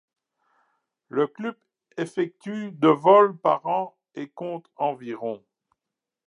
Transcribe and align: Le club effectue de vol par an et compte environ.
Le 1.09 1.27
club 1.27 1.55
effectue 1.95 2.71
de 2.71 2.87
vol 2.87 3.37
par 3.37 3.63
an 3.67 3.95
et 4.15 4.29
compte 4.29 4.65
environ. 4.77 5.43